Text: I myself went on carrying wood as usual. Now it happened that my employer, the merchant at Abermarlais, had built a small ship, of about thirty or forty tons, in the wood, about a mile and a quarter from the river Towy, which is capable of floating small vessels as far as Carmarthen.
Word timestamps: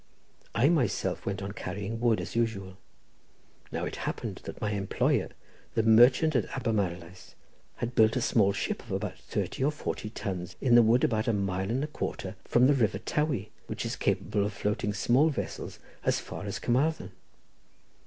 I 0.55 0.67
myself 0.67 1.27
went 1.27 1.43
on 1.43 1.51
carrying 1.51 1.99
wood 1.99 2.19
as 2.19 2.35
usual. 2.35 2.79
Now 3.71 3.85
it 3.85 3.97
happened 3.97 4.41
that 4.45 4.59
my 4.59 4.71
employer, 4.71 5.29
the 5.75 5.83
merchant 5.83 6.35
at 6.35 6.49
Abermarlais, 6.49 7.35
had 7.75 7.93
built 7.93 8.15
a 8.15 8.21
small 8.21 8.51
ship, 8.51 8.81
of 8.81 8.91
about 8.91 9.19
thirty 9.19 9.63
or 9.63 9.69
forty 9.71 10.09
tons, 10.09 10.55
in 10.59 10.73
the 10.73 10.81
wood, 10.81 11.03
about 11.03 11.27
a 11.27 11.33
mile 11.33 11.69
and 11.69 11.83
a 11.83 11.87
quarter 11.87 12.35
from 12.45 12.65
the 12.65 12.73
river 12.73 12.97
Towy, 12.97 13.51
which 13.67 13.85
is 13.85 13.95
capable 13.95 14.43
of 14.43 14.53
floating 14.53 14.91
small 14.91 15.29
vessels 15.29 15.77
as 16.03 16.19
far 16.19 16.45
as 16.45 16.57
Carmarthen. 16.57 17.11